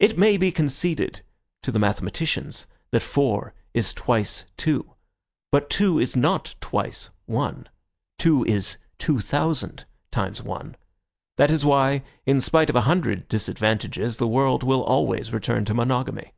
It 0.00 0.16
may 0.16 0.38
be 0.38 0.50
conceded 0.50 1.20
to 1.60 1.70
the 1.70 1.78
mathematicians 1.78 2.66
that 2.90 3.02
four 3.02 3.52
is 3.74 3.92
twice 3.92 4.46
two. 4.56 4.94
But 5.52 5.68
two 5.68 5.98
is 5.98 6.16
not 6.16 6.54
twice 6.62 7.10
one; 7.26 7.68
two 8.18 8.44
is 8.44 8.78
two 8.96 9.20
thousand 9.20 9.84
times 10.10 10.42
one. 10.42 10.74
That 11.36 11.50
is 11.50 11.66
why, 11.66 12.02
in 12.24 12.40
spite 12.40 12.70
of 12.70 12.76
a 12.76 12.80
hundred 12.88 13.28
disadvantages, 13.28 14.16
the 14.16 14.26
world 14.26 14.62
will 14.62 14.82
always 14.82 15.34
return 15.34 15.66
to 15.66 15.74
monogamy. 15.74 16.32